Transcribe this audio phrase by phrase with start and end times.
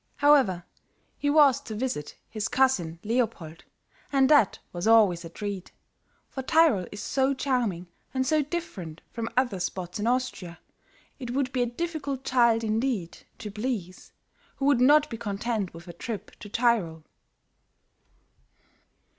[0.15, 0.65] However,
[1.19, 3.65] he was to visit his cousin Leopold,
[4.11, 5.71] and that was always a treat,
[6.27, 10.57] for Tyrol is so charming and so different from other spots in Austria,
[11.19, 14.11] it would be a difficult child, indeed, to please,
[14.55, 17.03] who would not be content with a trip to Tyrol.